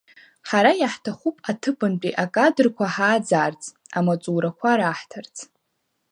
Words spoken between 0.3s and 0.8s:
Ҳара